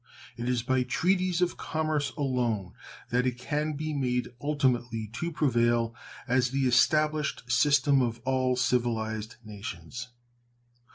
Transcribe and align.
It 0.35 0.49
is 0.49 0.63
by 0.63 0.81
treaties 0.81 1.43
of 1.43 1.57
commerce 1.57 2.09
alone 2.17 2.73
that 3.11 3.27
it 3.27 3.37
can 3.37 3.73
be 3.73 3.93
made 3.93 4.29
ultimately 4.41 5.09
to 5.13 5.31
prevail 5.31 5.93
as 6.27 6.49
the 6.49 6.65
established 6.65 7.43
system 7.51 8.01
of 8.01 8.19
all 8.25 8.55
civilized 8.55 9.35
nations. 9.43 10.07